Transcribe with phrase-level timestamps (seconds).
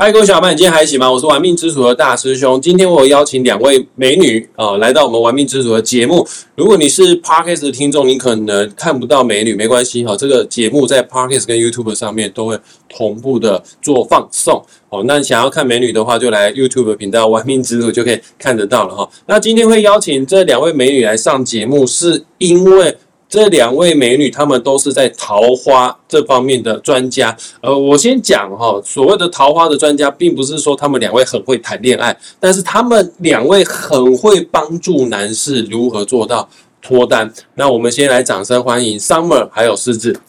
[0.00, 1.12] 嗨，各位小伙伴，你今天还行吗？
[1.12, 2.58] 我是玩命之主的大师兄。
[2.58, 6.26] 今天我邀请两位美女啊、来到我们玩命之主的节目。
[6.56, 12.58] 如果你是 Parkes 的听众，你可能看不到美女，没关系哈、这个节目在 Parkes 跟 YouTube 上面都会
[12.88, 14.64] 同步的做放送。
[14.88, 19.06] 哦，那想要看美女的话，就来 YouTube 频道“玩命之主”就可以看得到了哈。
[19.26, 22.96] 那今天会邀请这两位美女来上节目，是因为
[23.30, 27.34] 这两位美女她们都是在桃花这方面的专家。
[27.60, 36.48] 呃，我先讲哈，所谓的桃花的专家，并不是说她们两位很会谈恋爱，但是她们两位很会帮助男士如何做到
[36.82, 37.32] 脱单。
[37.54, 40.20] 那我们先来掌声欢迎 Summer 还有狮子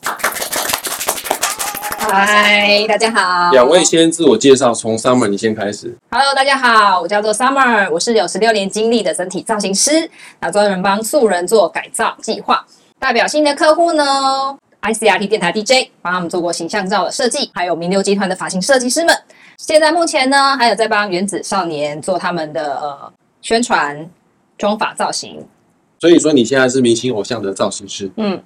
[1.97, 3.51] 嗨，大家好。
[3.51, 5.97] 两位，先自我介绍，从 Summer 你先开始。
[6.11, 10.07] Hello，大家好，我叫做 Summer，我是有十六年经历的整体造型师，
[10.39, 12.63] 那专门帮素人做改造计划。
[13.01, 14.05] 代表性的客户呢
[14.83, 19.17] ，ICRT 电台 DJ，帮他们做过形象照的设计，还有名流集团的发型设计师们。
[19.57, 23.11] 现在目前呢，还有在帮原子少年做他们的呃
[23.41, 24.07] 宣传、
[24.55, 25.43] 妆发造型。
[25.99, 28.11] 所以说你现在是明星偶像的造型师。
[28.17, 28.39] 嗯，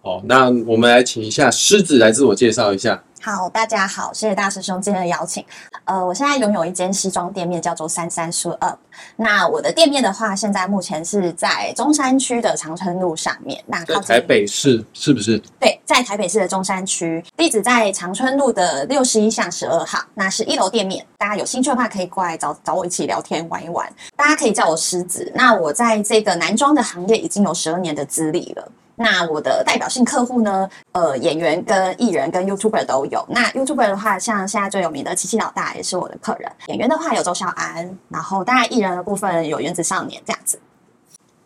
[0.00, 3.04] 哦，那我们来请一下狮子来自我介绍一下。
[3.20, 5.44] 好，大家好，谢谢大师兄今天的邀请。
[5.84, 8.78] 呃，我现在拥有一间西装店面，叫做三三 Shoe Up。
[9.16, 13.62] 那我的店面的话，现在目前是在中山区的长春路上面。
[13.66, 15.36] 那在台北市是不是？
[15.58, 21.04] 对，在台北市的中山区，地址在长春路的六十一巷十二号，那是一楼店面。
[21.18, 23.92] 大家有兴趣的话，可以过来找找我一起聊天玩一玩。
[24.16, 25.30] 大家可以叫我狮子。
[25.34, 28.72] 那我在这个男装的行业已经有十二年的资历了。
[29.00, 33.07] 那我的代表性客户呢，呃，演员跟艺人跟 YouTuber 都有。
[33.28, 36.50] 那 YouTuber 的话，像现在最有名的七七老大也是我的客人。
[36.68, 40.58] 演员的话有周小安，然后当然艺人的部分有原子少年这样子。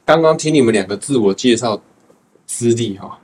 [0.04, 1.80] 刚刚听你们两个自我介绍
[2.46, 3.18] 资历哈，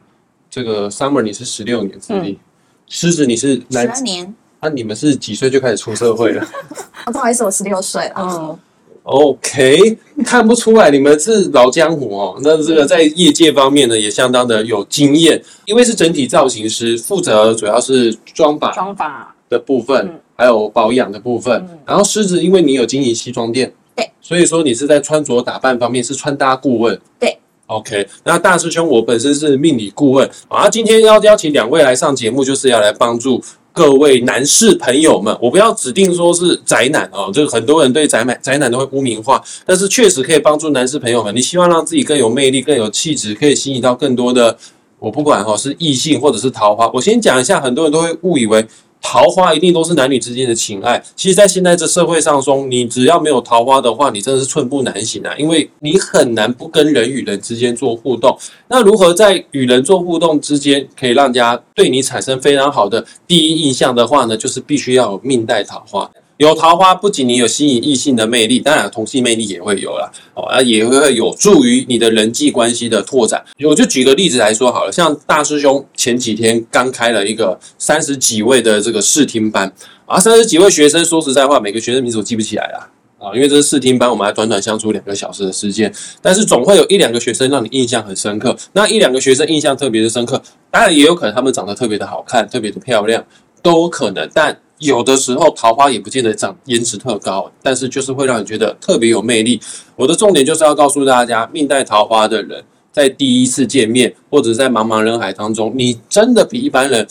[0.48, 2.38] 这个 Summer 你是十六年资历，
[2.86, 6.46] 狮子你是十男二，年，那、你们是几岁就开始出社会了
[7.06, 8.14] 哦，不好意思，我十六岁了。
[8.18, 8.58] 嗯，
[9.08, 12.38] ？OK，看不出来你们是老江湖哦。
[12.42, 21.66] 那这个在业界方面呢，也相当的有经验，因为是整体造型师，负责主要是妆发妆发，的部分，嗯还有保养的部分。
[21.70, 27.38] 嗯然后狮子，因为你有经营西装店，对，所以说你是在穿着打扮方面是穿搭顾问，对。
[27.66, 33.42] OK，那大师兄，我本身是命理顾问啊，今天要邀请两位来上节目，就是要来帮助
[33.72, 35.36] 各位男士朋友们。
[35.40, 41.34] 我不要指定说是宅男哦，就是很多人对宅男宅男都会污名化，但是确实可以帮助男士朋友们。
[41.34, 44.56] 你希望让自己更有魅力、更有气质，可以吸引到更多的，
[44.98, 46.90] 我不管哦、是异性或者是桃花。
[46.92, 48.66] 我先讲一下，很多人都会误以为。
[49.00, 55.34] 桃花一定都是男女之间的情爱，其实，在现在这社会上中，你只要没有桃花的话，你真的是寸步难行啊！
[55.38, 58.36] 因为你很难不跟人与人之间做互动。
[58.68, 64.36] 那如何在与人做互动之间，可以让人家对你产生非常好的第一印象的话呢？
[64.36, 66.10] 就是必须要有命带桃花。
[66.38, 73.44] 有桃花，不仅你有吸引异性的魅力，当然同性魅力也会有啦，哦，啊，也会有助于你的人际关系的拓展。
[73.68, 79.72] 我就举个例子来说好了，像大师兄前几天刚开了一个三十几位的这个试听班，
[80.06, 82.88] 啊，三十几位学生，说实在话，每个学生名字我记不起来啦。
[83.18, 88.56] 啊，因为这是试听班，我们还短短相处两个小时的时间，但是总会有一两个学生让你印象很深刻。
[88.74, 90.40] 那一两个学生印象特别的深刻，
[90.70, 93.26] 当然也有可能他们长得特别的好看，特别的漂亮，
[93.60, 94.30] 都有可能。
[94.32, 99.60] 但有的时候桃花也不见得长颜值特高，但是就是会让你觉得特别有魅力。
[99.96, 102.62] 我的重点就是要告诉大家，命带桃花的人，
[102.92, 107.06] 在第一次见面或者在茫茫人海当中，你真的比一般人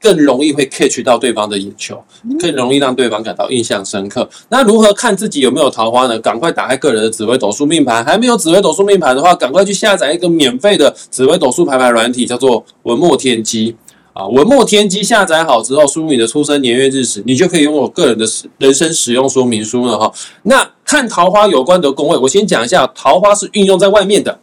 [0.00, 2.02] 更容易会 catch 到对方的眼球，
[2.38, 4.26] 更容易让对方感到印象深刻。
[4.48, 6.18] 那如何看自己有没有桃花呢？
[6.20, 13.76] 赶快打开个人的紫微斗数命盘，还没有紫微斗数命盘的话，赶快去下载一个免费的紫微斗数排盘软体，叫做文墨天机。
[14.12, 20.12] 啊，文墨天机下载好之后，输入你的出生年月日时，你就可以拥有个人的使人生使用说明书了哈。
[20.42, 24.38] 那看桃花有关的宫位，我先讲一下，桃花是运用在外面的，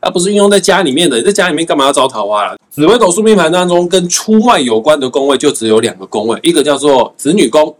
[0.00, 1.16] 它不是运用在家里面的。
[1.16, 2.56] 你在家里面干嘛要招桃花啦？
[2.70, 7.74] 紫微斗数命盘当中跟出外有关的宫位就只有两个宫位，一个叫做子女宫，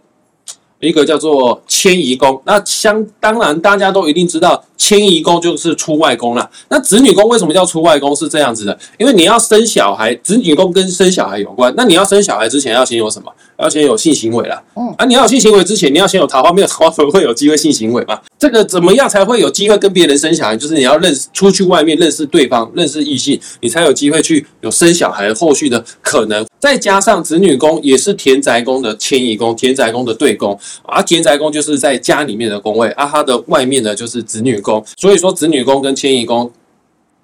[0.79, 2.41] 一个叫做迁移宫。
[2.45, 6.49] 那相当然大家都一定知道，迁移宫就是出外宫啦。
[6.67, 8.13] 那子女宫为什么叫出外宫？
[8.13, 11.73] 是这样子的，因为你要生小孩，子女宫跟生小孩有关。
[11.77, 13.31] 那你要生小孩之前要先有什么？
[13.57, 14.61] 要先有性行为啦。
[14.75, 18.19] 嗯啊，你要有性行为之前，你要先有桃花，没有桃花怎么会有机会性行为嘛？
[18.37, 20.57] 这个怎么样才会有机会跟别人生小孩？
[20.57, 26.45] 就是你要认识出去外面认识对方，认识异性，你才有机会去有生小孩后续的可能。
[26.59, 36.49] 再加上子女宫也是田宅宫的迁移宫，田宅宫的对宫啊，田宅宫就是在家里面的宫位啊，它的外面呢就是子女宫，所以说子女宫跟迁移宫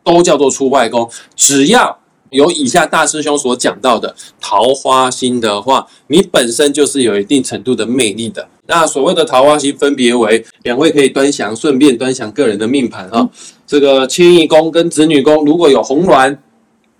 [0.03, 1.97] 都叫做出外宫，只要
[2.31, 8.47] 有以下大师兄所讲到的桃花星的话，你本身就是有一定程度的魅力的。
[8.67, 13.27] 那所谓的桃花星分别为两位可以端详，顺便端详个人的命盘哈。
[13.65, 16.37] 这个迁移宫跟子女宫如果有红鸾、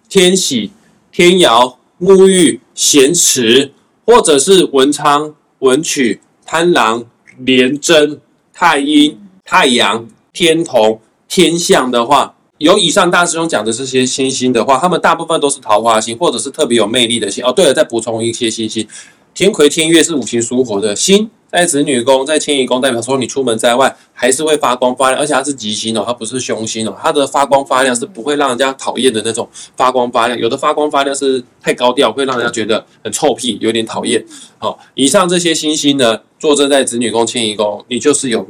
[0.08, 0.72] 天喜、
[1.12, 3.72] 天姚、沐浴、咸池，
[4.06, 7.06] 或者是文昌、文曲、贪狼、
[7.38, 8.20] 廉贞、
[8.52, 12.36] 太阴、太阳、天同、天象的话。
[12.60, 17.42] 有以上大师兄讲的这些星星的话，他们大部分都是桃花星，或者是特别有魅力的星。
[17.42, 18.86] 哦，对了，再补充一些星星，
[19.34, 29.48] 天魁、天月是五行属火的星，在子女宫、在迁移宫，代表说你出门在外还是会发光发亮，而且它是吉星哦，它不是凶星哦，它的发光发亮是不会让人家讨厌的那种
[29.78, 30.38] 发光发亮。
[30.38, 34.22] 有的发光发亮是太高调，会让人家觉得很臭屁，有点讨厌。
[34.58, 38.46] 好，以上这些星星呢，坐镇在子女宫、迁移宫，你就是有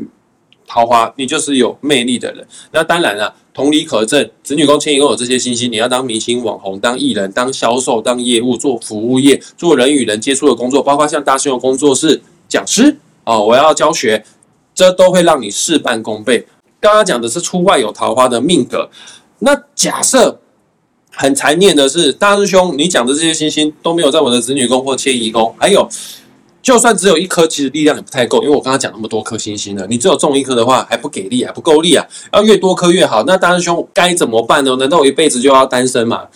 [0.69, 2.48] 桃花，你就是有魅力的人。
[2.71, 3.36] 那当然了。
[3.51, 12.95] 同理可证，子女宫、迁移宫有这些星星，你要当明星、网红、当艺人、当销售、当业务、做服务业、做人与人接触的工作，包括像大师兄工作室、讲师
[13.25, 14.24] 哦，我要教学，
[14.74, 16.48] 这都会让你事半功倍。
[16.80, 18.89] 刚刚讲的是出外有桃花的命格，
[19.39, 20.39] 那假设
[21.12, 25.89] 很残念的是，大师兄你讲的这些星星都没有在我的子女宫或迁移宫，还有。
[26.69, 32.06] 就算只有一颗，其实力量也不太够，因为我刚刚讲那么多颗星星了，你只有中一颗的话还不给力，还不够力啊！
[32.31, 33.24] 要越多颗越好。
[33.24, 34.75] 那大师兄该怎么办呢？
[34.75, 36.27] 难道我一辈子就要单身吗？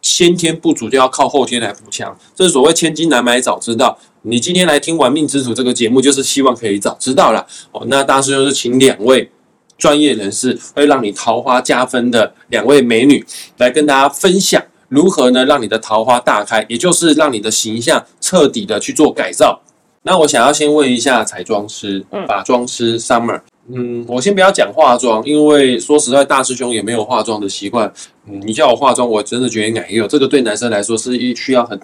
[0.00, 3.98] 先天不足就要靠后天来补强，这是所谓千金难买早知道。
[4.22, 7.82] 你今天来听《玩命之徒》这个节目，就是希望可以早知道了哦。
[7.88, 9.30] 那大师兄是请两位
[9.76, 13.22] 专业人士，会让你桃花加分的两位美女
[13.58, 19.60] 来跟大家分享如何呢让你的桃花大开，也就是让你的形象彻底的去做改造。
[20.06, 27.90] 那我想要先问一下彩妆师、化妆师 Summer，嗯，我先不要讲化妆，因为说实在，大师兄也没有化妆的习惯。
[28.26, 31.80] 嗯，你叫我化妆，我真的觉得难有，这个对男生来说是一需要很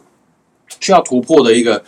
[0.81, 1.83] 需要突破的一个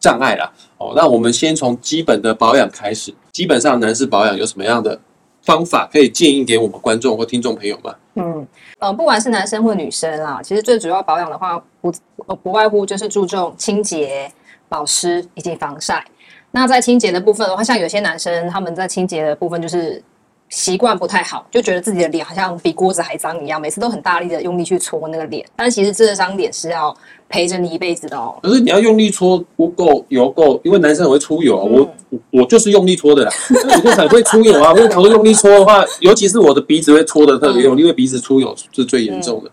[0.00, 0.52] 障碍啦。
[0.78, 3.14] 哦，那我们先从基本的保养开始。
[3.32, 4.98] 基本上男士保养有什么样的
[5.42, 7.94] 方法可以建议给我们观众或听众朋友吗？
[8.16, 8.44] 嗯，
[8.80, 11.94] 呃，不管是男生或女生啦，其实最主要保养的话，不
[12.42, 14.28] 不外乎就是注重清洁。
[14.68, 16.04] 保湿以及防晒。
[16.50, 20.02] 那在清洁的部分的话，像有些男生他们在清洁的部分就是
[20.48, 25.44] 习惯不太好，就觉得自己的脸好像比锅子还脏一样，每次都很大力的用力去搓那个脸。
[25.54, 26.96] 但是其实这张脸是要
[27.28, 28.38] 陪着你一辈子的哦。
[28.42, 31.64] 可是你要用力搓不够油够，因为男生很会出油啊。
[31.64, 31.94] 我
[32.30, 34.72] 我就是用力搓的啦，我就很会出油啊。
[34.72, 39.50] 我我用力搓的话，尤其是我的鼻子会搓的特别用力，因为鼻子出油是最严重的。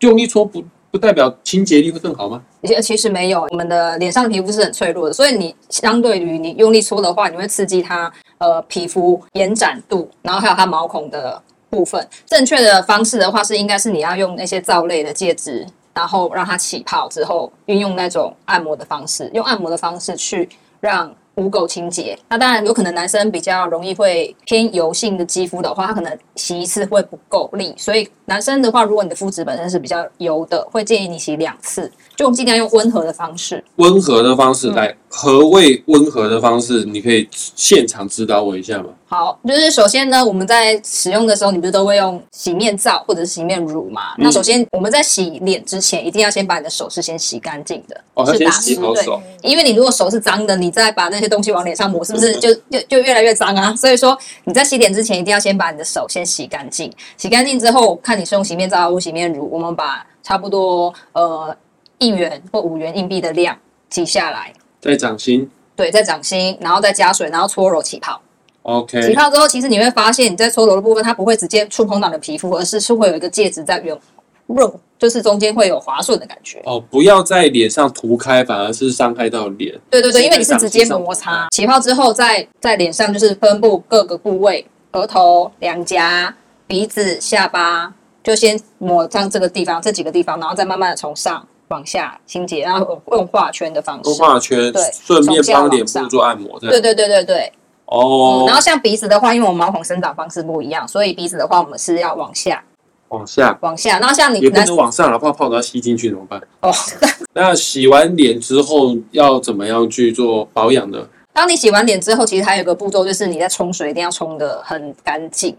[0.00, 0.64] 用力搓不。
[0.94, 2.40] 不代表清洁力会更好吗？
[2.62, 12.08] 其其实没有，我们的脸上皮肤是很脆弱的，所以你相对于你用力搓的话，你会刺激它呃皮肤延展度，然后还有它毛孔的部分。
[12.26, 20.48] 正确的方式的话是应该是你要用那些皂类的介质，然后让它起泡之后，运用那种按摩的方式，用按摩的方式去
[20.78, 21.12] 让。
[21.36, 33.62] 污垢清洁，那当然有可能男生比较容易会偏油性的肌肤的话，他可能洗一次会不够力，所以男生的话，如果你的肤质本身是比较油的，会建议你洗两次，就尽量用温和的方式。
[33.76, 36.84] 温和的方式来，何谓温和的方式？
[36.84, 38.90] 你可以现场指导我一下吗？
[39.14, 44.12] 好，就是首先呢，我们在使用的时候，你不是都会用洗面皂或者是洗面乳嘛？
[44.18, 49.22] 那首先我们在洗脸之前，一定要先把你的手是先洗干净的，哦，先洗好手。
[49.40, 53.72] 因为你如果手是脏的，你再把那些东西往脸上抹，是不是就就就越来越脏啊？
[53.78, 56.92] 所以说你在洗脸之前，一定要先把你的手先洗干净。
[57.16, 61.56] 洗干净之后，看你是用洗面皂还是洗面乳，我们把差不多呃
[61.98, 63.56] 一元或五元硬币的量
[63.88, 68.20] 挤下来，在掌心，对，在掌心，然后再加水，然后搓揉起泡。
[68.64, 73.98] OK，起泡之后，其实你会发现你在搓揉的部分，它不会直接触碰到你的皮肤，而是是会有一个介质在用
[74.46, 76.62] 润，就是中间会有滑顺的感觉。
[76.64, 79.78] 哦，不要在脸上涂开，反而是伤害到脸。
[79.90, 81.46] 对对对，因为你是直接摩擦。
[81.50, 86.34] 起泡之后，在在脸上就是分布各个部位，额头、两颊、
[86.66, 87.92] 鼻子、下巴，
[88.22, 94.08] 就先抹上这个地方，这几个地方，然后再慢慢的从上往下清洁，然后用画圈的方式。
[94.08, 96.58] 用画圈，对，顺便帮脸部做按摩。
[96.60, 97.52] 对对对对对。
[97.86, 102.62] 哦，然后像鼻子的话，因为我们毛孔生长方式不一样，所以鼻子的话，我们是要往下，
[103.08, 103.98] 往下，往下。
[103.98, 106.40] 然后像你也不能往上了，怕泡都要吸进去怎么办？
[106.60, 106.72] 哦，
[107.34, 111.06] 那洗完脸之后要怎么样去做保养呢？
[111.32, 115.56] 当你洗完脸之后，其实还有个步骤，就是你在冲水一定要冲的很干净。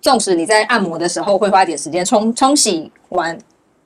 [0.00, 3.36] 纵使你在按摩的时候会花一点时间冲冲洗完，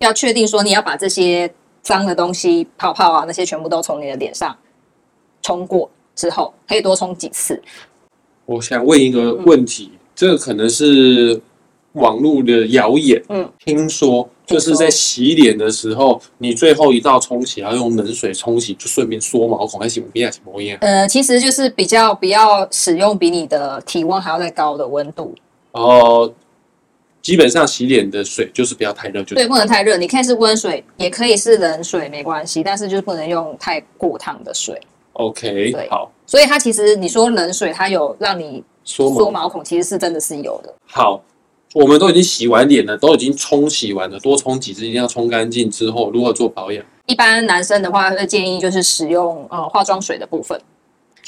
[0.00, 4.54] 要确定说你要把这些脏的东西、泡泡啊那些全部都从你的脸上
[5.40, 5.88] 冲过。
[6.20, 7.60] 之后可以多冲几次。
[8.44, 11.40] 我想问一个问题，这个可能是
[11.92, 20.76] 网络的谣言，嗯，听说就是在洗脸的时候，你最后一道冲洗要用冷水冲洗，就顺便缩毛孔，还是不要什么样？
[20.82, 25.34] 呃，其实就是比较不要使用比你的体温还要再高的温度，
[25.72, 26.32] 然后
[27.22, 29.96] 基本上洗脸的水就是不要太热，就对，不能太热。
[29.96, 34.80] 你可以是温水，也可以是冷水，没关系，但是就是不能用太过烫的水。
[35.20, 40.74] OK，好，所以它其实你说冷水，它有让你缩毛缩毛孔，其实是真的是有的。
[40.86, 41.20] 好，
[41.74, 46.84] 我们都已经洗完脸了，都已经冲洗完了，多冲几次，一定要冲干净之后，如何做保养？
[47.06, 50.60] 一般男生的话，会建议就是使用呃化妆水的部分。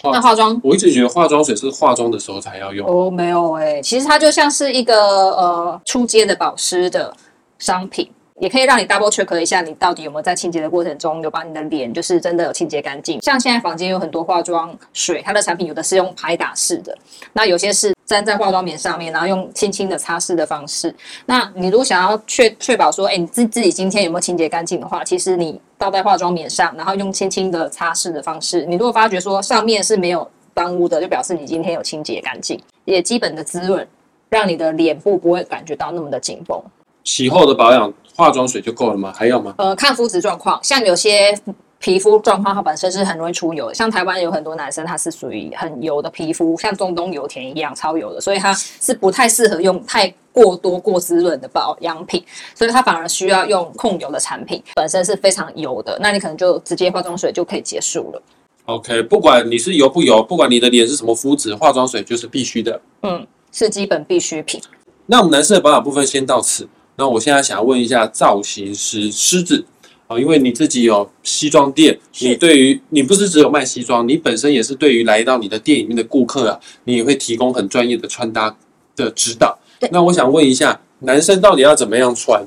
[0.04, 2.88] 那化妆我一直觉得化妆水是化妆的时候才要用。
[2.88, 7.14] 哦，没有哎、其实它就像是一个呃出街的保湿的
[7.58, 8.10] 商品，
[8.42, 13.22] 也可以让你 double check 一下你到底有没有在清洁的过程中有把你的脸就是真的有清洁干净。
[13.22, 16.92] 像现在房间有很多化妆水，它的产品有的是用拍打式的，
[17.34, 20.92] 那有些是粘在化妆棉上面，然后用轻轻的擦拭的方式。
[21.26, 33.86] 那你如果想要确确保说，哎，你自自己今天有没有清洁干净的话，其实你倒在化妆棉上，然后用轻轻的擦拭的方式，你如果发觉说上面是没有脏污的，就表示你今天有清洁干净，也基本的滋润，
[34.30, 36.60] 让你的脸部不会感觉到那么的紧绷。
[37.04, 39.12] 洗后的保养，化妆水就够了吗？
[39.16, 39.54] 还要吗？
[39.58, 41.36] 呃，看肤质状况，像有些
[41.78, 58.22] 皮肤状况它本身是很容易出油的，像台湾有很多男生他是属于很油的皮肤，像中东油田一样超油的，所以他是不太适合用太过多过滋润的保养品，所以他反而需要用控油的产品，本身是非常油的，那你可能就直接化妆水就可以结束了。
[58.66, 62.80] OK，不管你是油不油，不管你的脸是什么肤质，化妆水就是必须的。
[63.02, 64.60] 嗯，是基本必需品。
[65.06, 66.68] 那我们男士的保养部分先到此。
[66.96, 69.64] 那我现在想要问一下造型师狮子
[70.06, 78.54] 啊，因为你自己有西装店，你对于你不是只有卖西装，你本身也是对于来到你的店里面的顾客啊，你也会提供很专业的穿搭
[78.94, 79.88] 的指导对。
[79.92, 82.44] 那我想问一下，男生到底要怎么样穿，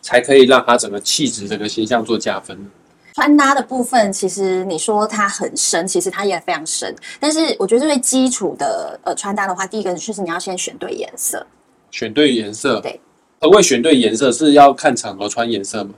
[0.00, 2.70] 才可以让他整个气质、整个形象做加分呢？
[3.14, 6.94] 穿搭的部分，其实你说它很深，其实它也非常深。
[7.18, 11.44] 但是我觉得最基础的呃穿搭的话，第一个就是你要先选对颜色。
[11.90, 13.00] 选对颜色，对。
[13.40, 14.32] 何谓选对颜色？
[14.32, 15.90] 是要看场合穿颜色吗？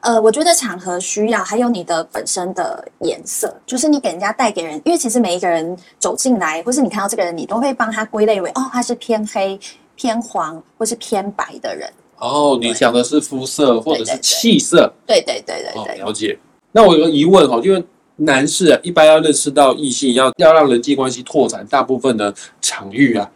[0.00, 9.58] 呃，我觉得场合需要，还有你的本身的颜色，就是你给人家带给人，因为其实每一个人走进来，或是你看到这个人，你都会帮他归类为哦，他是偏黑、
[9.94, 11.88] 偏黄或是偏白的人。
[12.18, 14.92] 哦，你对讲的是肤色或者是对对对气色。
[15.06, 15.98] 对对对对哦，对。
[15.98, 16.36] 了解。
[16.72, 17.80] 那我有个疑问哈，因为
[18.16, 23.30] 男士啊，一般要认识到异性，要要让人际关系拓展，大部分的场域啊，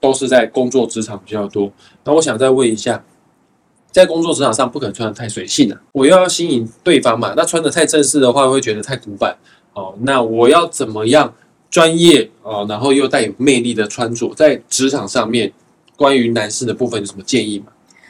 [0.00, 1.70] 都是在工作职场比较多。
[2.04, 3.04] 那我想再问一下，
[3.90, 9.36] 在工作职场上不可能穿的太随性了、我又要吸引对方嘛，那穿的太正式的话，会觉得太古板
[9.72, 9.94] 哦。
[10.00, 11.34] 那我要怎么样
[11.70, 15.52] 专业哦，然后又带有魅力的穿着，在职场上面，
[15.96, 17.66] 关于男士的部分有什么建议吗？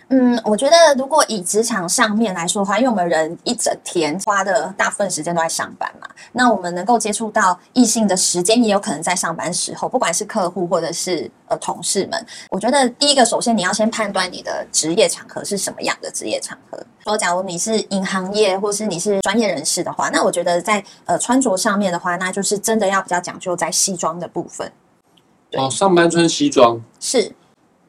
[0.08, 12.24] 嗯，我觉得如果以职场上面来说的话，因为我们人一整天花的大部分时间都在上班嘛，那我们能够接触到异性的时间也有可能在上班时候，不管是客户或者是呃同事们。
[12.50, 16.78] 我觉得第一个，首先你要先判断你的职业场合是什么样的职业场合。
[17.02, 24.70] 说，假如你是银行业或是你是专业人士的话，那我觉得在呃穿着上面的话，那就是真的要比较讲究在西装的部分。
[25.56, 27.32] 哦，上班穿西装，是，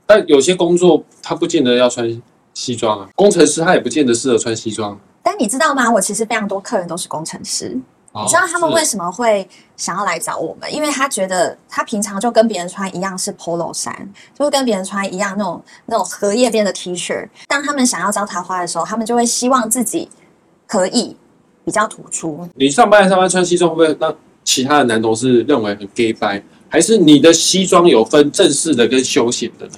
[0.08, 2.22] 但有些工作他不见得要穿
[2.54, 4.98] 西装啊，工程师他也不见得适合穿西装。
[5.22, 5.92] 但你知道吗？
[5.92, 7.78] 我其实非常多客人都是工程师。
[8.14, 10.74] 哦你知道他们为什么会想要来找我们？
[10.74, 13.94] 因为他觉得他平常就跟别人穿一样是 polo 衫，
[14.34, 17.28] 就是跟别人穿一样那种那种荷叶边的 T 恤。
[17.48, 20.10] 当他们想要招桃花的时候，他们就会希望自己
[20.66, 21.16] 可以
[21.64, 22.48] 比较突出。
[22.56, 26.42] 你上班上班穿西装，会不会让其他的男同事认为很 gay 白？
[26.70, 29.74] 还是你的西装有分正式的跟休闲的呢？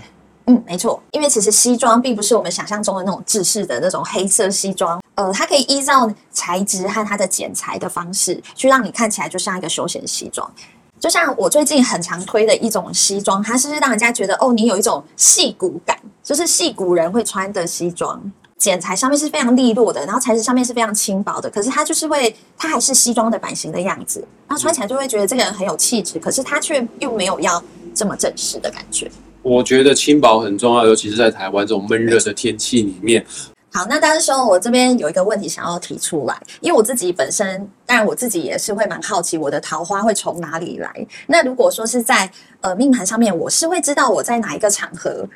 [0.49, 10.51] 嗯，没错，因为其实西装并不是我们想象中的那种制式的那种黑色西装，呃，它可以依照材质和它的剪裁的方式，去让你看起来就像一个休闲西装。
[10.99, 18.19] 就像我最近很常推的一种西装，它是让人家觉得哦，你有一种戏骨感，就是戏骨人会穿的西装。
[18.57, 27.63] 剪裁上面是非常利落的，然后材质上面是非常轻薄的，可是它就是会，它还是西装的版型的样子，然后穿起来就会觉得这个人很有气质，可是他却又没有要
[27.93, 29.09] 这么正式的感觉。
[29.49, 33.25] 我觉得轻薄很重要，尤其是在台湾这种闷热的天气里面。
[33.71, 40.91] 好，那但是说我这边有一个问题想要提出来，因为我自己本身，当然我自己也是会蛮好奇我的桃花会从哪里来。
[41.25, 42.29] 那如果说是在
[42.61, 45.27] 呃命盘上面，我是会知道我在哪一个场合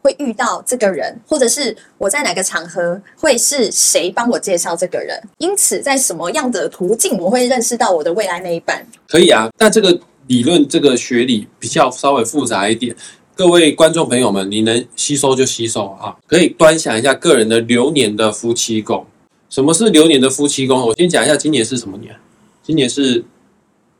[0.00, 8.86] 会遇到这个人，或者是我在哪个场合会是谁帮我介绍这个人，因此在什么样的途径我会认识到我的未来那一半。
[9.08, 12.94] 可以啊，但这个理论这个学理比较稍微复杂一点。
[13.36, 19.04] 各位观众朋友们，你能吸收就吸收啊，可以端详一下个人的流年的夫妻宫。
[19.50, 20.80] 什么是流年的夫妻宫？
[20.80, 22.16] 我先讲一下，今年是什么年？
[22.62, 23.22] 今年是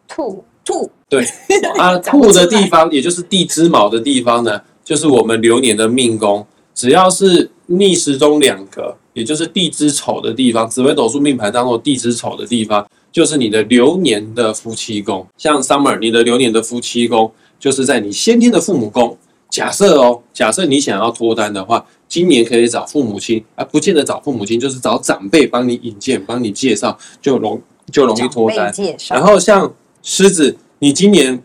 [0.08, 1.22] 兔兔对
[1.76, 6.46] 啊，兔的地方，也就是地支卯的地方呢，就是我们流年的命宫。
[6.74, 15.26] 只要是逆时钟两格，也就是地支丑的地方，紫微斗数命盘当中地支丑的地方，就是你的流年的夫妻宫。
[15.36, 19.14] 像 Summer，你的流年的夫妻宫就是在你先天的父母宫。
[19.56, 27.58] 假设哦，假设你想要脱单的话，今年可以找父母亲，啊，不见得找父母亲，就是找长辈帮你引荐、帮你介绍，就容
[27.90, 28.70] 就容易脱单
[29.08, 29.72] 然后像
[30.02, 31.42] 狮子，你今年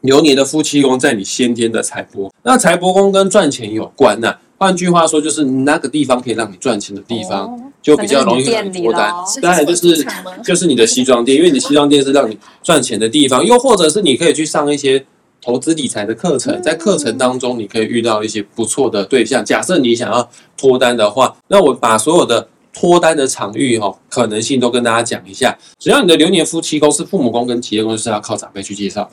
[0.00, 9.14] 流年的夫妻宫在你先天的财帛，那财帛宫跟赚钱有关呐、换句话说，就是那个地方可以让你赚钱的地方，哦就比较容易让你脱单。
[9.40, 10.04] 当然就是
[10.44, 15.06] 就是你的西装店，因为你西装店是让你赚钱的地方，又或者是你可以去上一些
[15.46, 19.44] 投资理财的课程，在课程当中你可以遇到一些不错的对象。
[19.44, 25.56] 假设你想要脱单的话，那我把所有的脱单的场域哈、可能性都跟大家讲一下。
[25.78, 29.08] 只要你的流年夫妻宫是父母宫跟企业宫，就是要靠长辈去介绍。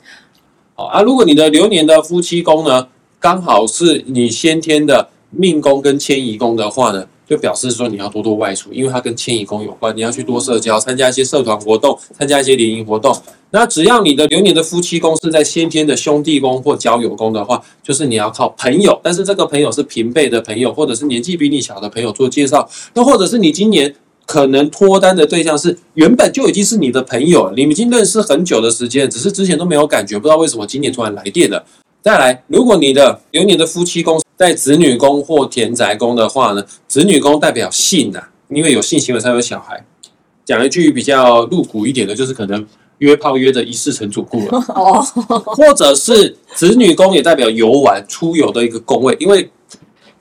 [0.74, 2.88] 好啊，如果你的流年的夫妻宫呢，
[3.20, 13.16] 刚好是你先天的命宫跟迁移宫的话呢，就表示说你要多多外出，因为它跟迁移宫有关，你要去多社交，参加一些社团活动，参加一些联谊活动。
[13.50, 23.94] 那只要你的流年的夫妻宫是在先天的兄弟宫或交友宫的话，就是你要靠朋友，但是这个朋友是平辈的朋友，或者是年纪比你小的朋友做介绍，那或者是你今年
[24.26, 31.64] 可能脱单的对象是原本就已经是你的朋友，你们已经认识很久的时间，只是之前都没有感觉，不知道为什么今年突然来电了。
[32.02, 39.82] 再来，如果你的流年的夫妻宫在子女宫或田宅宫的话呢，子女宫代表性呐、因为有性行为才有小孩。
[40.44, 42.66] 讲一句比较露骨一点的，就是可能
[42.98, 44.58] 约炮约的一世成主顾了。
[44.76, 45.00] 哦，
[45.46, 49.50] 或者是子女宫也代表游玩、出游的一个宫位，因为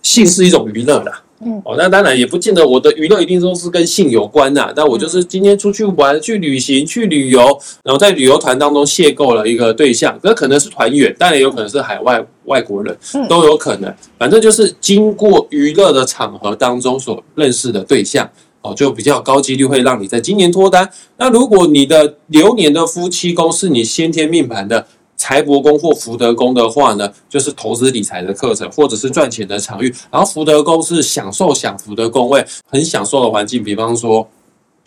[0.02, 1.23] 性是一种娱乐啦。
[1.46, 4.72] 嗯哦，那当然也不见得我的娱乐一定都是跟性有关呐。
[4.76, 7.40] 但我就是今天出去玩、去旅行、去旅游，
[7.84, 13.94] 然后在旅游团当中邂逅了一个对象，那可能是团员，当然也有可能是海外外国人，嗯都有可能。
[14.18, 18.30] 反正就是经过娱乐的场合当中所认识的对象。
[18.66, 20.90] 哦，就比较高几率会让你在今年脱单。
[21.18, 24.88] 那如果你的流年的夫妻宫是你先天命盘的
[25.24, 29.88] 财帛宫或福德宫的话呢，就是投资理财的课程或者是赚钱的场域。
[30.12, 34.28] 然后福德宫是享受享福的宫位，很享受的环境，比方说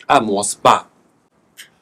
[0.05, 0.83] 按摩 SPA。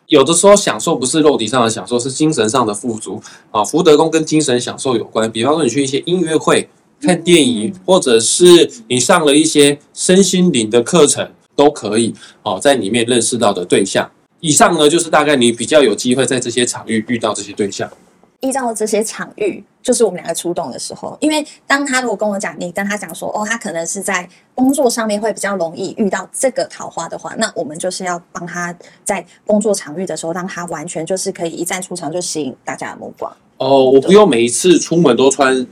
[0.08, 3.62] 有的时候享受不是肉体上的享受，是精神上的富足啊。
[3.62, 6.70] 福德宫跟精神享受有关，比方说你去一些音乐会、
[7.02, 14.10] 看电影，或者是你上了一些身心灵的课程，都可以哦，在里面认识到的对象。
[14.40, 17.92] 以上呢，就是大概你比较有机会在这些场域遇到这些对象。
[18.46, 33.36] 依照这些场域，就是我们两个出动的时候，因为当他如果跟我讲，你跟他讲说，哦，他可能是在工作上面会比较容易遇到这个桃花的话，那我们就是要帮他在工作场域的时候，让他完全就是可以一站出场就吸引大家的目光。
[33.58, 35.66] 哦，我不用每一次出门都穿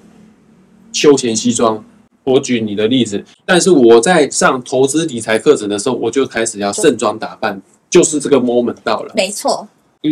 [0.92, 1.84] 休闲西装。
[2.26, 9.12] 我举你的例子，但是我在上投资理财课程的时候，我就开始要盛装打扮，就是这个 moment 到了。
[9.14, 9.68] 没错，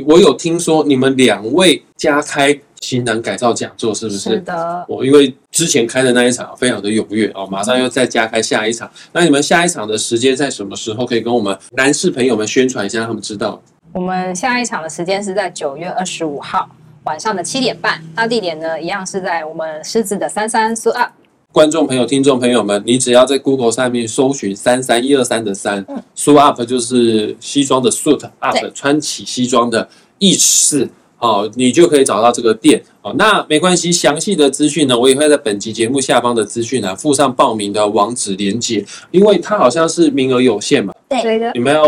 [0.05, 4.17] 我有听说你们两位加开型男改造讲座，是不是？
[4.17, 8.89] 是的，我因为之前开的那一场非常的踊跃哦，马上又再加开下一场。
[9.11, 11.05] 那你们下一场的时间在什么时候？
[11.05, 13.61] 可以跟我们男士朋友们宣传一下，让他们知道。
[13.93, 16.67] 我们下一场的时间是在九月二十五号
[17.03, 21.11] 晚上的七点半，那地点呢一样是在我们狮子的三三 s up。
[21.51, 29.87] 观众朋友、听众朋友们，你只要在 Google 上面搜寻“三三一二三”的三嗯，suit up 就是西装的 suit，up 穿起西装的
[30.17, 30.89] 意思。
[31.21, 32.83] 哦，你就可以找到这个店。
[33.01, 33.15] 哦。
[33.17, 41.39] 那没关系，详细的资讯呢，我也会在本集节目下方的资讯呢附上报名的网址连接，因为它好像是名额有限嘛，对。
[41.39, 41.83] 的，你们要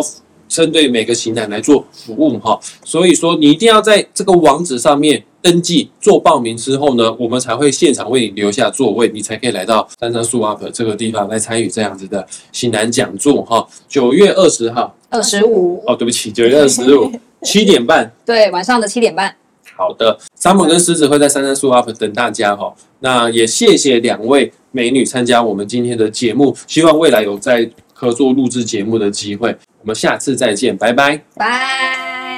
[0.48, 13.68] 针对每个型男来做服务哈，所以说你一定要在这个网址上面登记做报名之后呢，我们才会现场为你留下座位，你才可以来到三山树 up 这个地方来参与这样子的型男讲座哈。
[13.90, 14.96] 九月二十号。
[15.10, 17.12] 二十五，哦，对不起，九月二十五
[17.46, 18.12] 七点半。
[18.26, 19.36] 对，晚上的七点半。
[19.76, 22.74] 好的，山姆跟狮子会在三三树 up 等大家哈。
[23.00, 29.56] 那也谢谢两位美女参加我们今天的节目，希望未来有在合作录制节目的机会。
[29.82, 31.20] 我们下次再见，拜拜。
[31.36, 32.33] 拜。